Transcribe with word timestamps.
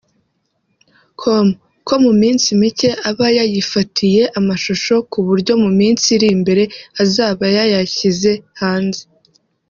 com 1.19 1.47
ko 1.87 1.95
mu 2.03 2.11
minsi 2.21 2.47
mike 2.61 2.89
aba 3.09 3.27
yayifatiye 3.37 4.21
amashusho 4.39 4.95
ku 5.11 5.19
buryo 5.27 5.53
mu 5.63 5.69
minsi 5.79 6.05
iri 6.15 6.27
imbere 6.35 6.63
azaba 7.03 7.43
yayashyize 7.57 8.31
hanze 8.61 9.01